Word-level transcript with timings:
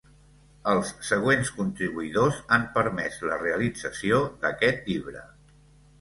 Els 0.71 0.93
següents 1.09 1.51
contribuïdors 1.57 2.39
han 2.57 2.65
permès 2.79 3.21
la 3.29 3.39
realització 3.45 4.23
d'aquest 4.47 4.91
llibre. 4.93 5.23